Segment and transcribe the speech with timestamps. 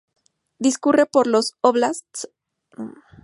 [0.57, 2.31] Discurre por los "óblasts" de
[2.71, 3.19] Uliánovsk y Sarátov.